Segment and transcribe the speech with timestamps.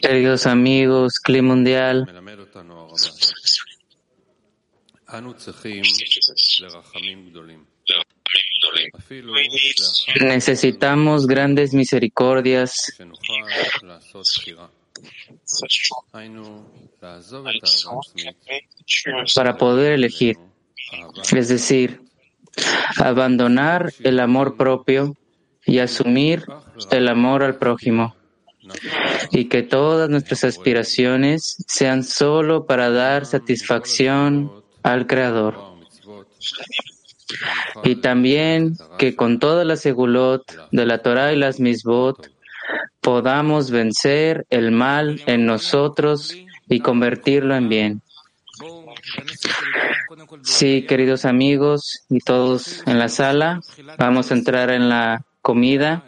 [0.00, 2.06] Queridos amigos, clima mundial,
[10.20, 12.96] necesitamos grandes misericordias.
[19.34, 20.38] Para poder elegir,
[21.32, 22.00] es decir,
[22.98, 25.16] abandonar el amor propio
[25.64, 26.44] y asumir
[26.92, 28.14] el amor al prójimo
[29.30, 34.50] y que todas nuestras aspiraciones sean solo para dar satisfacción
[34.82, 35.56] al Creador.
[37.84, 42.30] Y también que con toda la segulot de la Torah y las misbot
[43.00, 46.36] podamos vencer el mal en nosotros
[46.68, 48.02] y convertirlo en bien.
[50.42, 53.60] Sí, queridos amigos y todos en la sala,
[53.98, 56.04] vamos a entrar en la comida.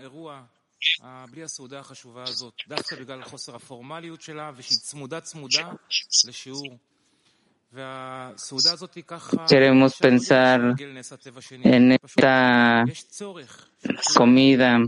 [9.46, 10.74] Queremos pensar
[11.62, 12.84] en esta
[14.14, 14.80] comida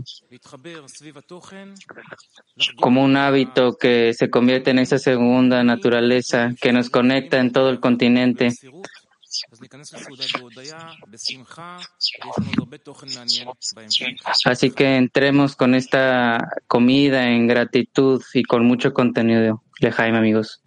[2.77, 7.69] como un hábito que se convierte en esa segunda naturaleza que nos conecta en todo
[7.69, 8.49] el continente.
[14.45, 19.63] Así que entremos con esta comida en gratitud y con mucho contenido.
[19.79, 20.61] Lejaim, amigos.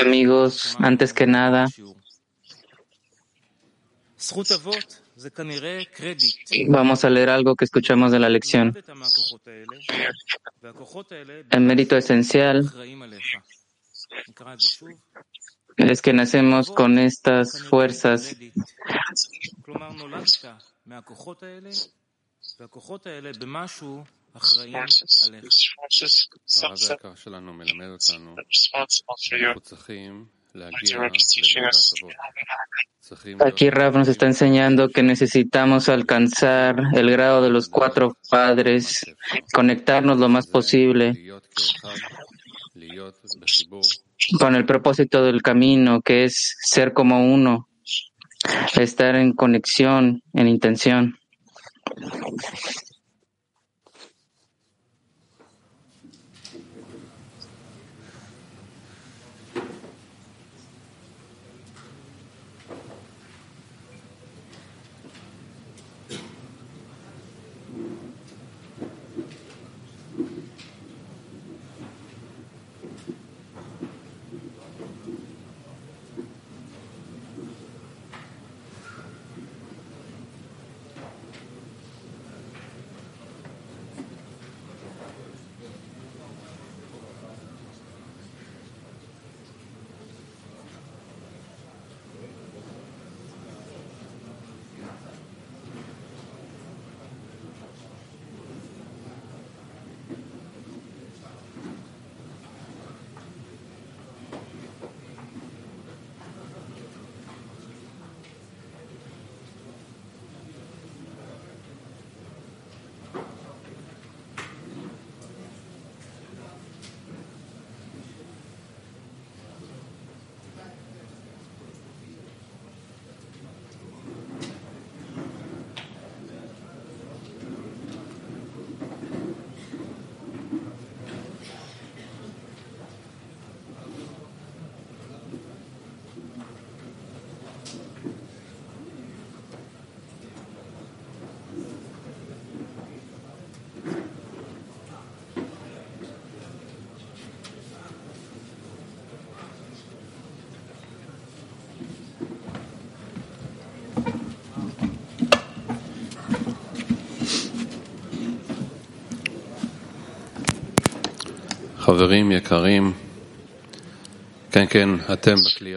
[0.00, 1.66] Amigos, antes que nada,
[6.68, 8.74] vamos a leer algo que escuchamos de la lección.
[11.50, 12.72] El mérito esencial
[15.76, 18.34] es que nacemos con estas fuerzas
[33.40, 39.04] Aquí Rav nos está enseñando que necesitamos alcanzar el grado de los cuatro padres,
[39.52, 41.14] conectarnos lo más posible
[44.38, 47.68] con el propósito del camino, que es ser como uno,
[48.74, 51.18] estar en conexión, en intención.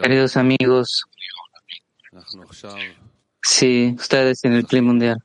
[0.02, 1.04] Queridos amigos,
[3.42, 5.22] sí, ustedes en el clima mundial.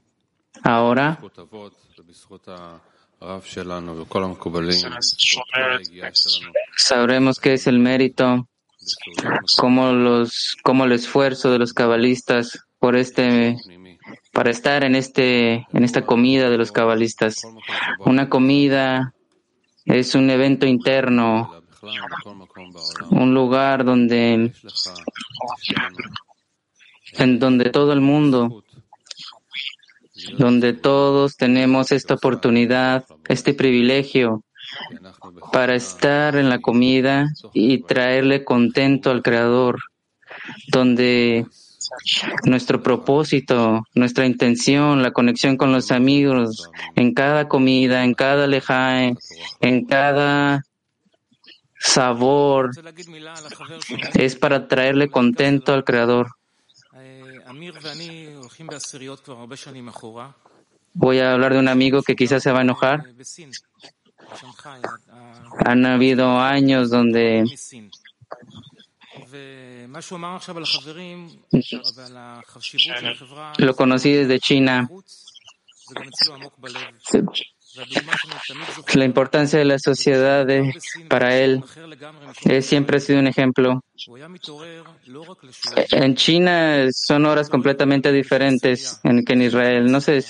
[0.63, 1.19] Ahora
[6.77, 8.47] sabremos que es el mérito,
[9.57, 13.57] como los, como el esfuerzo de los cabalistas por este,
[14.31, 17.41] para estar en este, en esta comida de los cabalistas.
[17.99, 19.13] Una comida
[19.85, 21.61] es un evento interno,
[23.11, 24.51] un lugar donde,
[27.13, 28.63] en donde todo el mundo,
[30.37, 34.43] donde todos tenemos esta oportunidad, este privilegio
[35.51, 39.79] para estar en la comida y traerle contento al Creador,
[40.67, 41.45] donde
[42.45, 49.15] nuestro propósito, nuestra intención, la conexión con los amigos, en cada comida, en cada lejae,
[49.61, 50.63] en cada
[51.79, 52.71] sabor,
[54.13, 56.31] es para traerle contento al Creador.
[60.93, 63.03] Voy a hablar de un amigo que quizás se va a enojar.
[65.65, 67.43] Han habido años donde
[73.57, 74.89] lo conocí desde China.
[78.93, 80.47] La importancia de la sociedad
[81.09, 81.63] para él
[82.61, 83.81] siempre ha sido un ejemplo.
[85.91, 89.91] En China son horas completamente diferentes que en Israel.
[89.91, 90.23] No sé,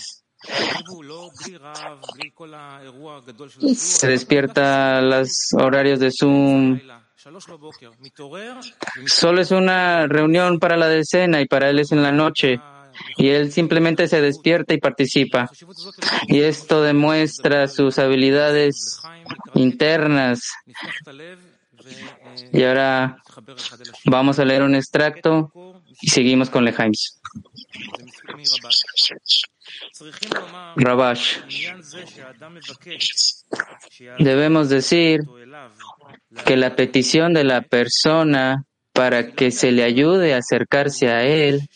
[3.75, 6.79] se despierta a los horarios de Zoom.
[9.07, 12.59] Solo es una reunión para la decena y para él es en la noche.
[13.17, 15.49] Y él simplemente se despierta y participa.
[16.27, 19.01] Y esto demuestra sus habilidades
[19.55, 20.51] internas.
[22.53, 23.17] Y ahora
[24.05, 25.51] vamos a leer un extracto
[26.01, 27.19] y seguimos con Lehaims.
[30.75, 31.39] Rabash.
[34.19, 35.21] Debemos decir
[36.45, 41.67] que la petición de la persona para que se le ayude a acercarse a Él,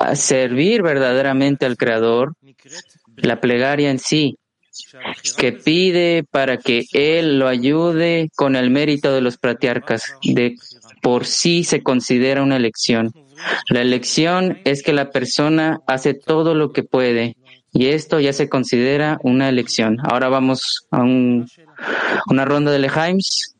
[0.00, 2.34] a servir verdaderamente al Creador,
[3.16, 4.36] la plegaria en sí,
[5.38, 10.56] que pide para que Él lo ayude con el mérito de los patriarcas, de
[11.02, 13.12] por sí se considera una elección.
[13.68, 17.36] La elección es que la persona hace todo lo que puede
[17.72, 19.98] y esto ya se considera una elección.
[20.04, 23.54] Ahora vamos a una ronda de Leheims.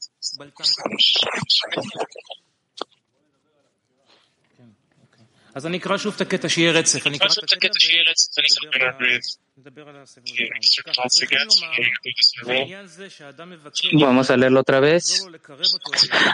[13.92, 15.26] Vamos a leerlo otra vez.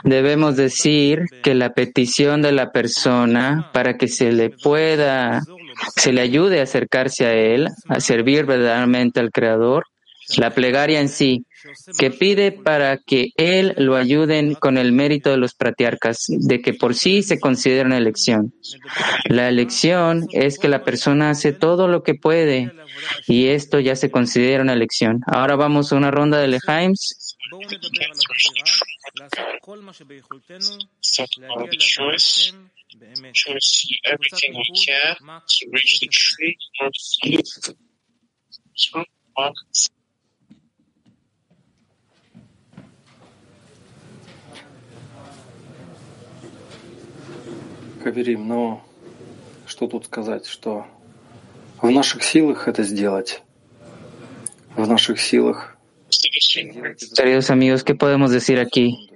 [0.04, 5.42] Debemos decir que la petición de la persona para que se le pueda,
[5.96, 9.84] se le ayude a acercarse a él, a servir verdaderamente al Creador,
[10.36, 11.44] la plegaria en sí,
[11.98, 16.74] que pide para que él lo ayuden con el mérito de los patriarcas, de que
[16.74, 18.54] por sí se considera una elección.
[19.26, 22.72] La elección es que la persona hace todo lo que puede
[23.26, 25.20] y esto ya se considera una elección.
[25.26, 27.36] Ahora vamos a una ronda de Leheims.
[48.03, 48.85] Хаверим, но
[49.65, 50.85] что тут сказать, что
[51.81, 53.43] в наших силах это сделать.
[54.75, 55.77] В наших силах.
[57.15, 59.09] Queridos amigos, ¿qué podemos decir aquí?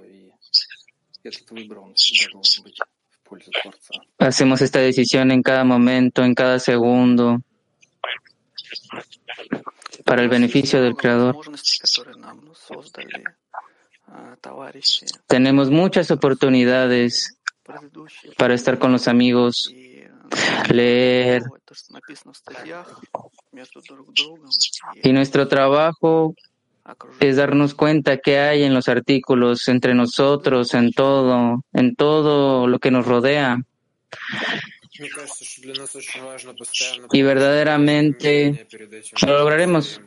[4.18, 7.40] Hacemos esta decisión en cada momento, en cada segundo,
[10.04, 11.36] para el beneficio del Creador.
[15.26, 17.38] Tenemos muchas oportunidades
[18.37, 19.73] para estar con los amigos,
[20.71, 21.43] leer.
[25.03, 26.35] Y nuestro trabajo
[27.19, 32.79] es darnos cuenta que hay en los artículos entre nosotros, en todo, en todo lo
[32.79, 33.57] que nos rodea.
[37.11, 38.67] Y verdaderamente
[39.25, 40.01] lo lograremos.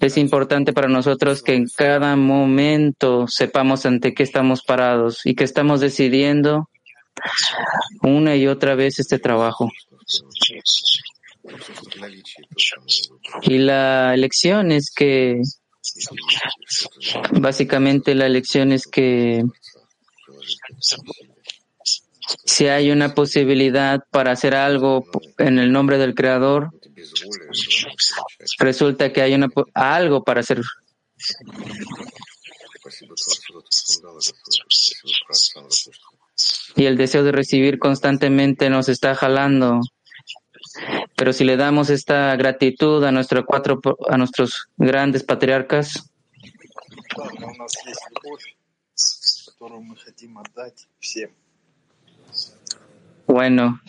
[0.00, 5.44] Es importante para nosotros que en cada momento sepamos ante qué estamos parados y que
[5.44, 6.68] estamos decidiendo
[8.02, 9.70] una y otra vez este trabajo.
[13.42, 15.40] Y la elección es que
[17.32, 19.44] Básicamente la lección es que
[22.44, 25.04] si hay una posibilidad para hacer algo
[25.38, 26.70] en el nombre del Creador,
[28.58, 30.60] resulta que hay una, algo para hacer.
[36.76, 39.80] Y el deseo de recibir constantemente nos está jalando.
[41.16, 46.10] Pero si le damos esta gratitud a, nuestros cuatro, a nuestros grandes patriarcas,
[53.26, 53.80] bueno,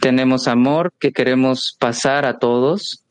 [0.00, 3.04] tenemos amor que queremos pasar a todos.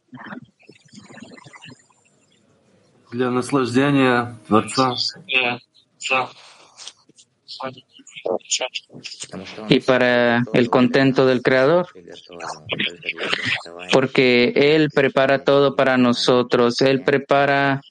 [9.70, 11.88] Y para el contento del Creador,
[13.92, 17.82] porque Él prepara todo para nosotros, Él prepara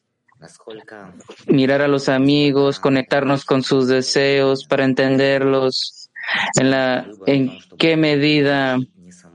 [1.47, 6.11] mirar a los amigos, conectarnos con sus deseos para entenderlos,
[6.59, 8.79] en, la, en qué medida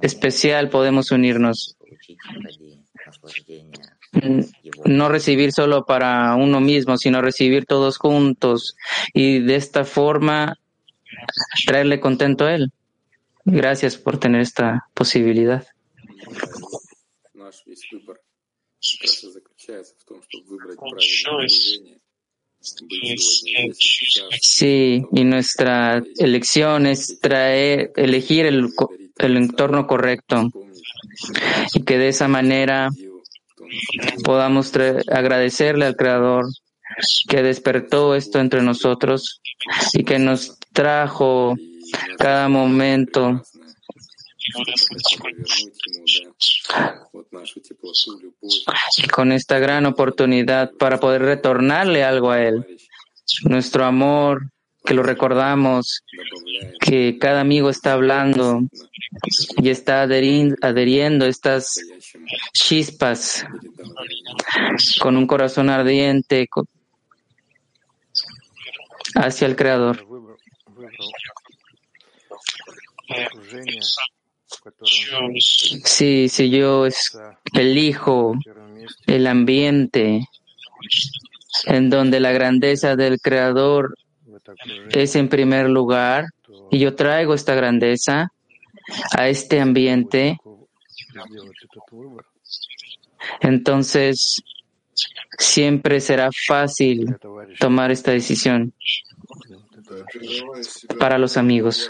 [0.01, 1.77] especial podemos unirnos.
[4.86, 8.75] No recibir solo para uno mismo, sino recibir todos juntos
[9.13, 10.58] y de esta forma
[11.66, 12.72] traerle contento a Él.
[13.46, 15.66] Gracias por tener esta posibilidad.
[24.42, 28.70] Sí, y nuestra elección es traer, elegir el,
[29.18, 30.50] el entorno correcto.
[31.74, 32.90] Y que de esa manera
[34.24, 34.72] podamos
[35.08, 36.46] agradecerle al Creador
[37.28, 39.42] que despertó esto entre nosotros
[39.94, 41.56] y que nos trajo
[42.18, 43.42] cada momento
[48.98, 52.66] y con esta gran oportunidad para poder retornarle algo a Él.
[53.44, 54.51] Nuestro amor,
[54.84, 56.04] que lo recordamos,
[56.80, 58.62] que cada amigo está hablando
[59.58, 61.76] y está adheriendo estas
[62.54, 63.46] chispas
[65.00, 66.48] con un corazón ardiente
[69.16, 70.06] hacia el Creador.
[75.86, 76.86] Sí, si yo
[77.54, 78.36] elijo
[79.08, 80.28] el ambiente
[81.66, 83.96] en donde la grandeza del Creador
[84.91, 86.25] es en primer lugar
[86.69, 88.31] y yo traigo esta grandeza
[89.15, 90.38] a este ambiente,
[93.41, 94.41] entonces
[95.38, 97.15] siempre será fácil
[97.60, 98.74] tomar esta decisión
[101.00, 101.89] para los amigos.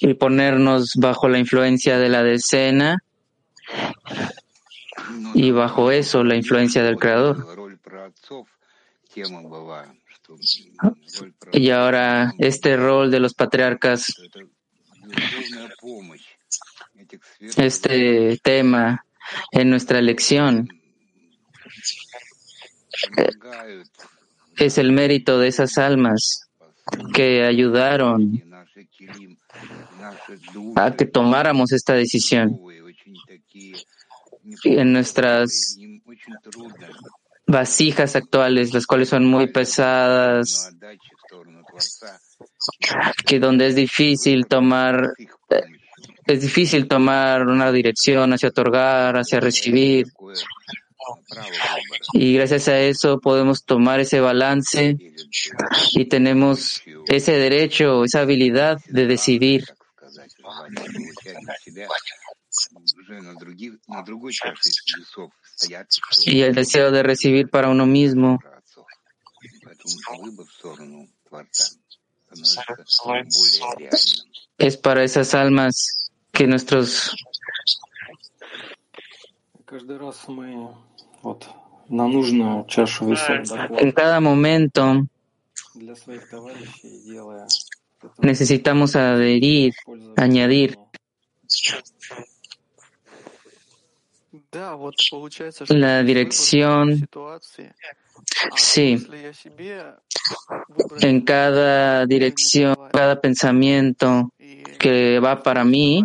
[0.00, 2.98] Y ponernos bajo la influencia de la decena
[5.34, 7.44] y bajo eso la influencia del Creador.
[11.52, 14.12] Y ahora este rol de los patriarcas,
[17.56, 19.04] este tema
[19.52, 20.68] en nuestra elección
[24.56, 26.48] es el mérito de esas almas
[27.14, 28.42] que ayudaron
[30.76, 32.60] a que tomáramos esta decisión
[34.74, 35.78] en nuestras
[37.46, 40.72] vasijas actuales, las cuales son muy pesadas,
[43.24, 45.12] que donde es difícil tomar,
[46.26, 50.06] es difícil tomar una dirección hacia otorgar, hacia recibir.
[52.12, 54.96] Y gracias a eso podemos tomar ese balance
[55.92, 59.64] y tenemos ese derecho, esa habilidad de decidir.
[66.26, 68.38] Y el deseo de recibir para uno mismo.
[74.58, 77.14] Es para esas almas que nuestros
[83.78, 85.06] en cada momento
[88.18, 89.74] necesitamos adherir,
[90.16, 90.78] añadir.
[95.68, 97.08] La dirección,
[98.56, 99.06] sí,
[101.00, 104.32] en cada dirección, cada pensamiento
[104.78, 106.04] que va para mí,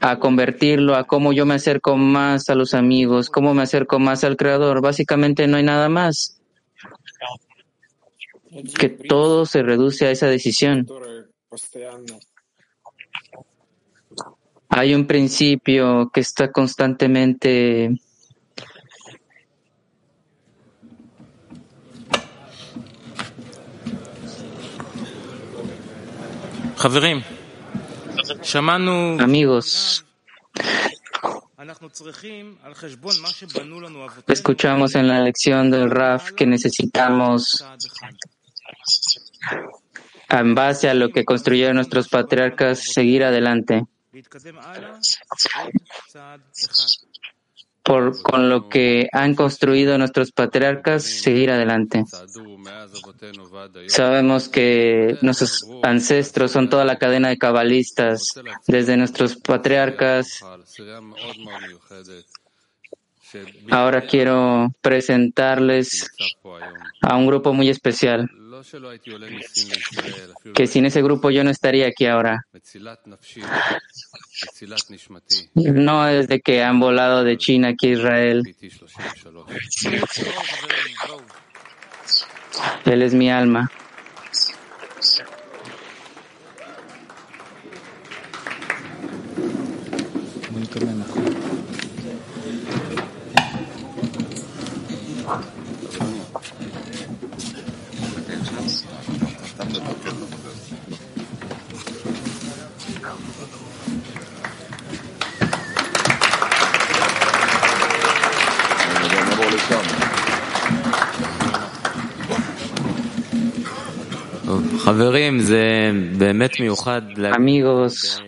[0.00, 4.24] a convertirlo a cómo yo me acerco más a los amigos, cómo me acerco más
[4.24, 4.80] al Creador.
[4.80, 6.40] Básicamente no hay nada más.
[8.78, 10.86] Que todo se reduce a esa decisión.
[14.76, 17.96] Hay un principio que está constantemente
[29.20, 30.04] Amigos,
[34.26, 37.64] escuchamos en la lección del RAF que necesitamos,
[40.30, 43.84] en base a lo que construyeron nuestros patriarcas, seguir adelante
[47.84, 52.04] por, con lo que han construido nuestros patriarcas, seguir adelante.
[53.88, 60.40] Sabemos que nuestros ancestros son toda la cadena de cabalistas, desde nuestros patriarcas.
[63.70, 66.10] Ahora quiero presentarles
[67.02, 68.30] a un grupo muy especial,
[70.54, 72.46] que sin ese grupo yo no estaría aquí ahora.
[75.54, 78.42] No desde que han volado de China aquí a Israel.
[82.84, 83.70] Él es mi alma.
[117.32, 118.22] Amigos,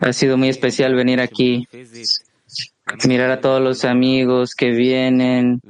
[0.00, 1.66] ha sido muy especial venir aquí,
[3.06, 5.60] mirar a todos los amigos que vienen,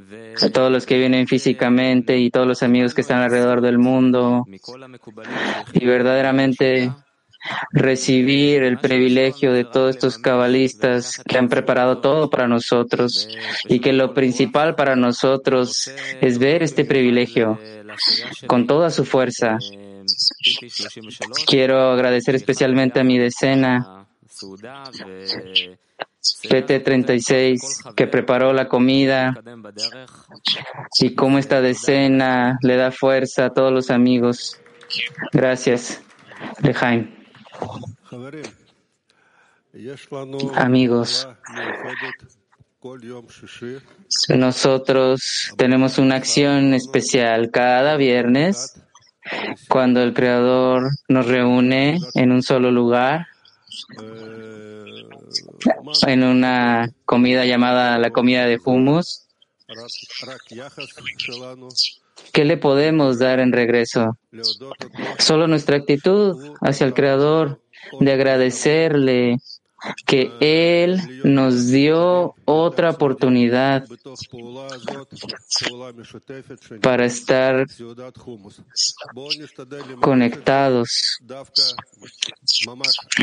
[0.43, 4.45] a todos los que vienen físicamente y todos los amigos que están alrededor del mundo.
[5.73, 6.93] Y verdaderamente
[7.73, 13.29] recibir el privilegio de todos estos cabalistas que han preparado todo para nosotros
[13.69, 17.59] y que lo principal para nosotros es ver este privilegio
[18.47, 19.59] con toda su fuerza.
[21.47, 24.07] Quiero agradecer especialmente a mi decena,
[26.45, 29.35] PT36, que preparó la comida
[31.01, 34.61] y cómo esta decena le da fuerza a todos los amigos.
[35.33, 36.03] Gracias,
[36.63, 37.15] Lejaim.
[40.55, 41.29] Amigos,
[44.29, 48.81] nosotros tenemos una acción especial cada viernes
[49.69, 53.27] cuando el Creador nos reúne en un solo lugar,
[56.07, 59.27] en una comida llamada la comida de humus.
[62.37, 64.18] ¿Qué le podemos dar en regreso?
[65.18, 67.62] Solo nuestra actitud hacia el Creador
[67.99, 69.38] de agradecerle
[70.05, 73.87] que Él nos dio otra oportunidad
[76.83, 77.64] para estar
[80.03, 81.18] conectados.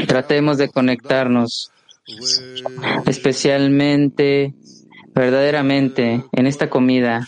[0.07, 1.71] Tratemos de conectarnos,
[3.05, 4.55] especialmente
[5.13, 7.27] verdaderamente en esta comida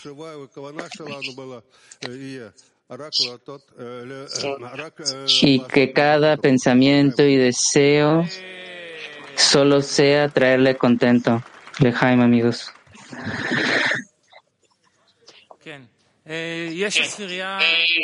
[5.42, 8.24] y que cada pensamiento y deseo
[9.34, 11.42] solo sea traerle contento.
[11.80, 12.72] Lejaim, amigos.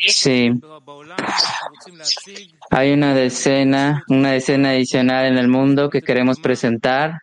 [0.08, 0.50] Sí.
[2.70, 7.20] Hay una decena, una decena adicional en el mundo que queremos presentar.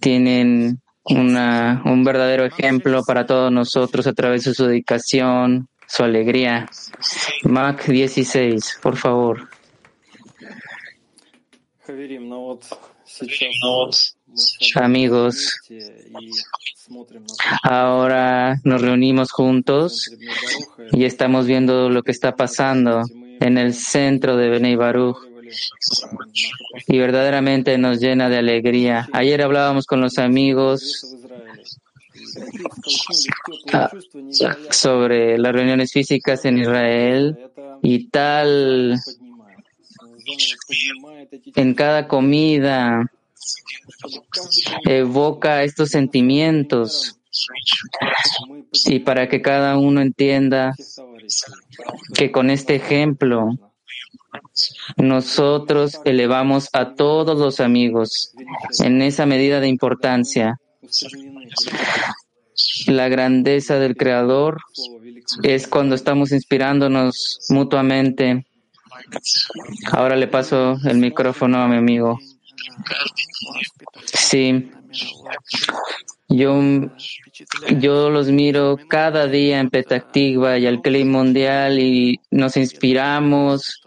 [0.00, 6.68] Tienen una, un verdadero ejemplo para todos nosotros a través de su dedicación, su alegría.
[7.44, 9.48] Mac 16, por favor.
[14.74, 15.60] Amigos,
[17.62, 20.10] ahora nos reunimos juntos
[20.92, 23.02] y estamos viendo lo que está pasando
[23.40, 25.16] en el centro de Benei Baruch.
[26.88, 29.08] Y verdaderamente nos llena de alegría.
[29.12, 31.16] Ayer hablábamos con los amigos
[34.70, 37.38] sobre las reuniones físicas en Israel
[37.82, 38.98] y tal
[41.54, 43.10] en cada comida
[44.84, 47.18] evoca estos sentimientos
[48.86, 50.74] y para que cada uno entienda
[52.14, 53.50] que con este ejemplo
[54.96, 58.32] nosotros elevamos a todos los amigos
[58.82, 60.58] en esa medida de importancia.
[62.86, 64.62] La grandeza del Creador
[65.42, 68.46] es cuando estamos inspirándonos mutuamente
[69.92, 72.18] Ahora le paso el micrófono a mi amigo.
[74.04, 74.70] Sí.
[76.28, 76.60] Yo,
[77.78, 83.80] yo los miro cada día en Petactiva y al clima mundial y nos inspiramos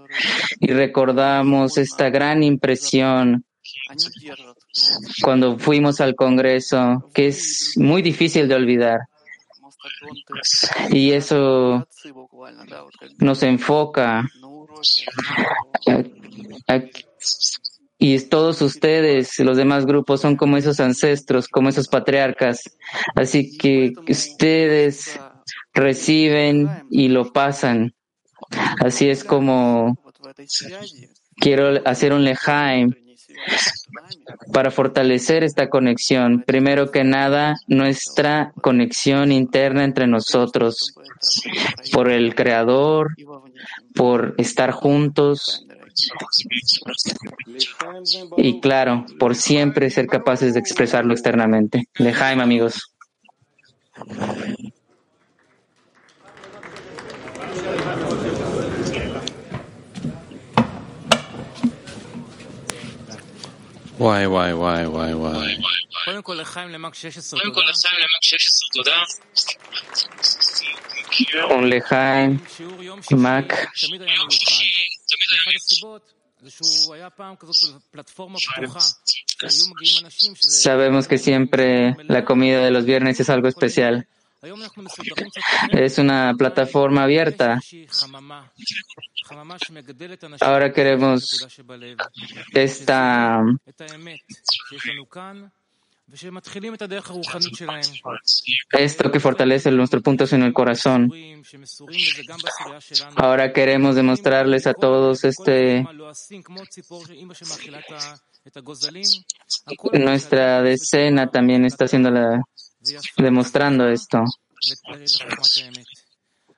[0.60, 3.44] y recordamos esta gran impresión
[5.22, 9.02] cuando fuimos al Congreso, que es muy difícil de olvidar.
[10.92, 11.88] Y eso
[13.20, 14.26] nos enfoca
[18.02, 22.62] y todos ustedes, los demás grupos, son como esos ancestros, como esos patriarcas.
[23.14, 25.20] Así que ustedes
[25.74, 27.94] reciben y lo pasan.
[28.80, 29.98] Así es como
[31.36, 32.94] quiero hacer un lejaim
[34.54, 36.44] para fortalecer esta conexión.
[36.46, 40.96] Primero que nada, nuestra conexión interna entre nosotros,
[41.92, 43.10] por el Creador,
[43.94, 45.66] por estar juntos,
[48.37, 51.89] y claro, por siempre ser capaces de expresarlo externamente.
[51.99, 52.91] De Jaime, amigos.
[63.99, 65.57] וואי וואי וואי וואי וואי.
[66.05, 67.41] קודם כל לחיים למק 16
[68.73, 69.03] תודה.
[71.51, 72.41] Un lejaim,
[73.13, 73.49] Mac.
[80.40, 84.08] Sabemos que siempre la comida de los viernes es algo especial.
[85.72, 87.60] Es una plataforma abierta.
[90.40, 91.48] Ahora queremos
[92.54, 93.44] esta
[98.72, 101.12] esto que fortalece nuestros puntos en el corazón.
[103.16, 105.86] Ahora queremos demostrarles a todos este
[109.94, 112.42] nuestra decena también está haciendo la,
[113.18, 114.24] demostrando esto.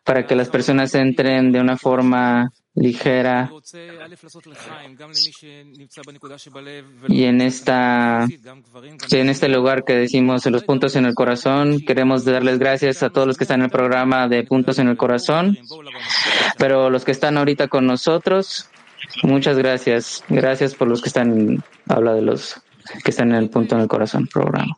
[0.03, 3.51] Para que las personas entren de una forma ligera.
[7.07, 8.27] Y en esta
[9.11, 13.27] en este lugar que decimos los puntos en el corazón queremos darles gracias a todos
[13.27, 15.57] los que están en el programa de puntos en el corazón.
[16.57, 18.69] Pero los que están ahorita con nosotros
[19.23, 20.23] muchas gracias.
[20.29, 22.61] Gracias por los que están habla de los
[23.03, 24.77] que están en el punto en el corazón programa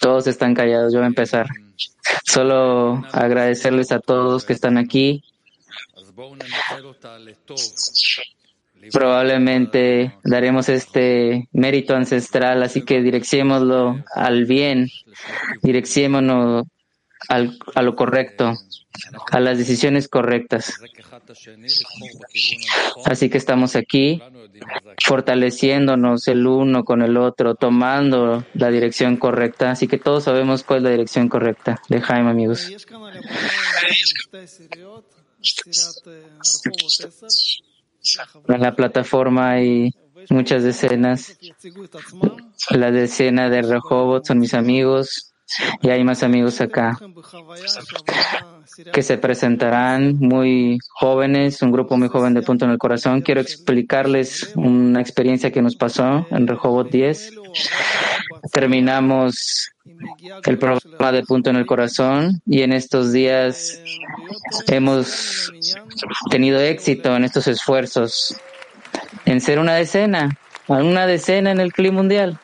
[0.00, 1.46] Todos están callados, yo voy a empezar.
[2.24, 5.22] Solo agradecerles a todos que están aquí.
[8.92, 14.88] Probablemente daremos este mérito ancestral, así que direcciémoslo al bien,
[15.62, 16.66] direcciémonos
[17.28, 18.54] al, a lo correcto,
[19.30, 20.74] a las decisiones correctas.
[23.04, 24.22] Así que estamos aquí
[25.04, 29.70] fortaleciéndonos el uno con el otro, tomando la dirección correcta.
[29.70, 32.70] Así que todos sabemos cuál es la dirección correcta de Jaime, amigos.
[38.48, 39.90] En la plataforma hay
[40.28, 41.38] muchas decenas.
[42.70, 45.29] La decena de Rehoboth son mis amigos.
[45.82, 46.98] Y hay más amigos acá
[48.92, 53.22] que se presentarán muy jóvenes, un grupo muy joven de Punto en el Corazón.
[53.22, 57.32] Quiero explicarles una experiencia que nos pasó en Rehoboth 10.
[58.52, 59.70] Terminamos
[60.44, 63.80] el programa de Punto en el Corazón y en estos días
[64.68, 65.52] hemos
[66.30, 68.36] tenido éxito en estos esfuerzos
[69.24, 72.38] en ser una decena, una decena en el clima mundial.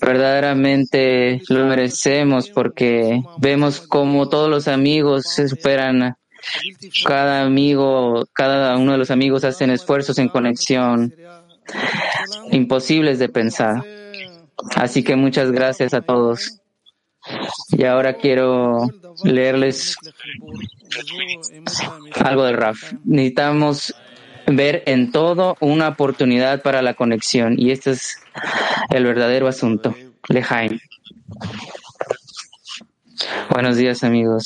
[0.00, 6.16] Verdaderamente lo merecemos porque vemos como todos los amigos se superan.
[7.04, 11.14] Cada amigo, cada uno de los amigos hacen esfuerzos en conexión
[12.52, 13.84] imposibles de pensar.
[14.76, 16.60] Así que muchas gracias a todos.
[17.70, 18.88] Y ahora quiero
[19.24, 19.96] leerles
[22.24, 22.92] algo del RAF.
[23.04, 23.94] Necesitamos
[24.56, 27.54] ver en todo una oportunidad para la conexión.
[27.58, 28.18] Y este es
[28.90, 29.94] el verdadero asunto.
[30.28, 30.78] Lejaim.
[33.50, 34.44] Buenos días, amigos.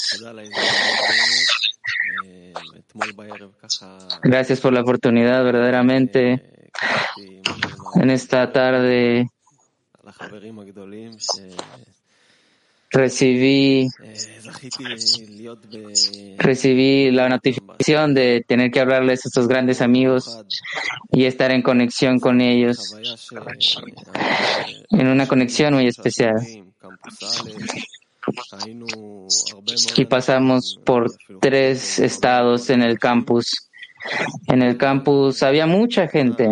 [4.23, 6.71] Gracias por la oportunidad, verdaderamente.
[7.95, 9.29] En esta tarde
[12.93, 13.89] recibí
[16.39, 20.45] recibí la notificación de tener que hablarles a estos grandes amigos
[21.11, 22.95] y estar en conexión con ellos.
[24.91, 26.37] En una conexión muy especial.
[29.97, 33.69] y pasamos por tres estados en el campus.
[34.49, 36.49] En el campus había mucha gente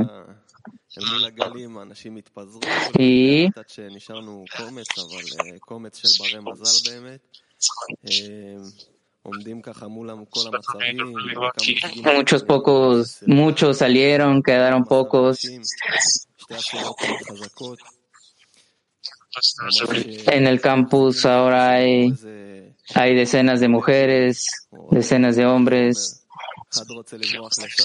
[2.99, 3.49] y
[12.03, 15.45] muchos pocos, muchos salieron, quedaron pocos.
[20.27, 22.13] En el campus ahora hay,
[22.95, 26.20] hay decenas de mujeres, decenas de hombres.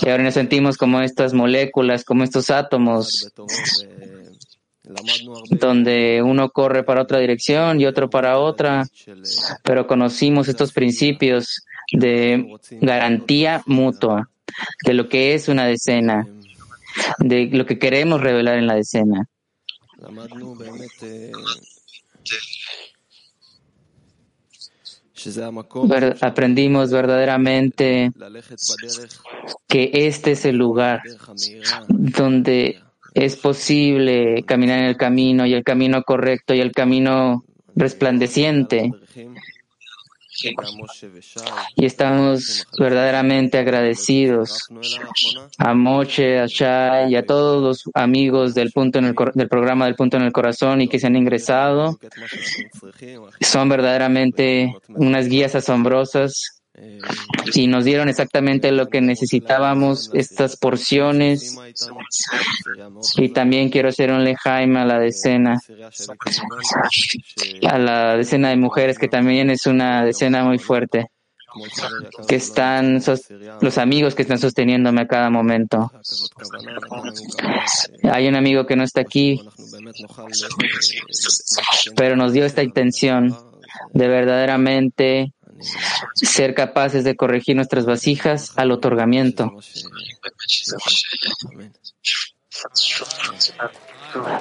[0.01, 3.31] Y ahora nos sentimos como estas moléculas, como estos átomos,
[5.49, 8.87] donde uno corre para otra dirección y otro para otra,
[9.63, 14.29] pero conocimos estos principios de garantía mutua,
[14.85, 16.27] de lo que es una decena,
[17.19, 19.27] de lo que queremos revelar en la decena
[26.21, 28.11] aprendimos verdaderamente
[29.67, 31.01] que este es el lugar
[31.87, 32.79] donde
[33.13, 37.43] es posible caminar en el camino y el camino correcto y el camino
[37.75, 38.91] resplandeciente
[41.75, 44.67] y estamos verdaderamente agradecidos
[45.57, 49.85] a Moche, a Shai y a todos los amigos del, punto en el, del programa
[49.85, 51.97] del Punto en el Corazón y que se han ingresado.
[53.41, 56.54] Son verdaderamente unas guías asombrosas
[57.53, 61.57] y nos dieron exactamente lo que necesitábamos, estas porciones.
[63.17, 65.59] Y también quiero hacer un lejaim a la decena,
[67.67, 71.07] a la decena de mujeres, que también es una decena muy fuerte,
[72.27, 73.01] que están
[73.61, 75.91] los amigos que están sosteniéndome a cada momento.
[78.03, 79.41] Hay un amigo que no está aquí,
[81.95, 83.33] pero nos dio esta intención
[83.93, 85.34] de verdaderamente
[86.15, 89.53] ser capaces de corregir nuestras vasijas al otorgamiento.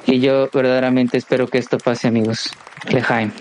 [0.05, 2.51] Y yo verdaderamente espero que esto pase, amigos.
[2.89, 3.31] Lejaim.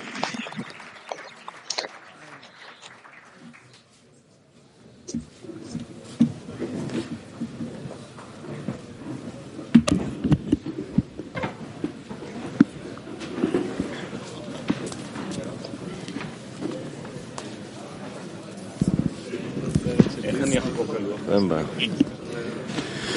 [21.32, 21.63] אין בעיה.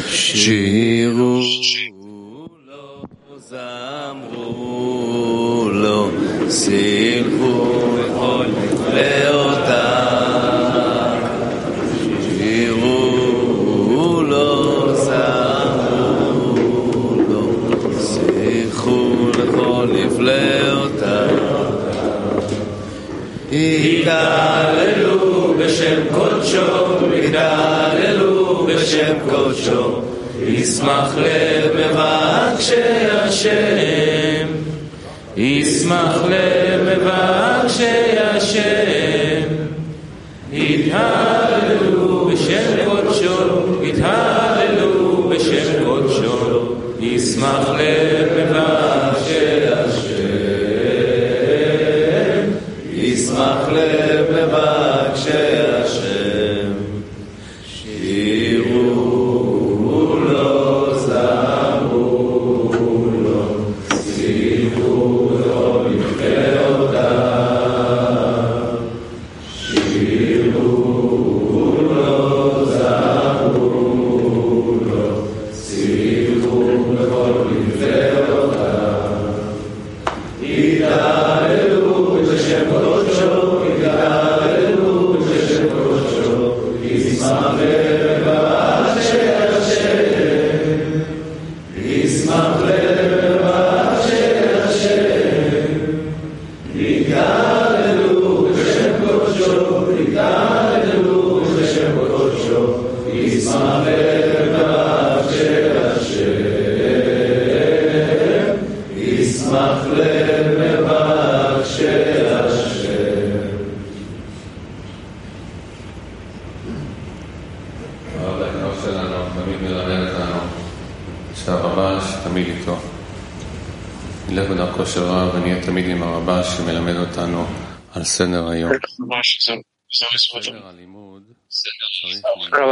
[0.09, 1.41] שירו
[2.67, 3.03] לו,
[3.39, 4.89] זמרו
[5.73, 6.11] לו,
[6.49, 7.56] סילחו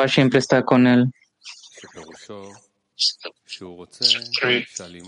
[0.07, 1.11] Siempre está con él.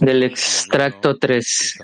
[0.02, 1.80] Del extracto 3.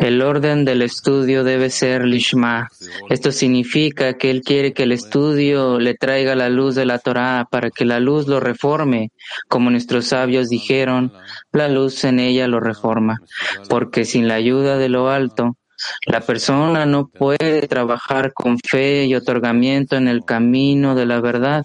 [0.00, 2.68] El orden del estudio debe ser Lishma.
[3.08, 7.46] Esto significa que él quiere que el estudio le traiga la luz de la Torah
[7.50, 9.10] para que la luz lo reforme.
[9.48, 11.12] Como nuestros sabios dijeron,
[11.52, 13.18] la luz en ella lo reforma.
[13.68, 15.56] Porque sin la ayuda de lo alto,
[16.06, 21.64] la persona no puede trabajar con fe y otorgamiento en el camino de la verdad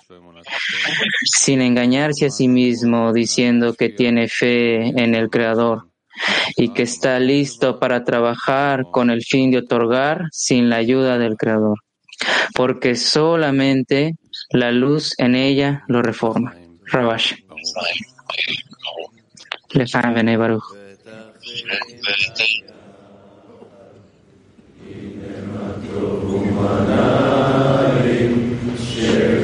[1.26, 5.88] sin engañarse a sí mismo diciendo que tiene fe en el Creador
[6.56, 11.36] y que está listo para trabajar con el fin de otorgar sin la ayuda del
[11.36, 11.80] Creador,
[12.56, 14.16] porque solamente
[14.52, 16.56] la luz en ella lo reforma.
[16.86, 17.34] Rabash.
[20.38, 20.64] Baruch.
[29.06, 29.44] Amen.